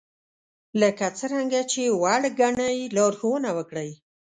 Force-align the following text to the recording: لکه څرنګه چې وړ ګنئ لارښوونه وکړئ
لکه 0.81 1.05
څرنګه 1.19 1.61
چې 1.71 1.81
وړ 2.01 2.21
ګنئ 2.39 2.77
لارښوونه 2.95 3.49
وکړئ 3.57 3.89